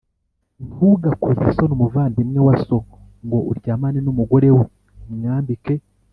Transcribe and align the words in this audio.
Ntugakoze 0.67 1.39
isoni 1.49 1.73
umuvandimwe 1.77 2.39
wa 2.47 2.55
so 2.65 2.77
ngo 3.25 3.37
uryamane 3.51 3.99
n 4.01 4.07
umugore 4.13 4.47
we 4.57 4.63
umwambike 5.09 5.73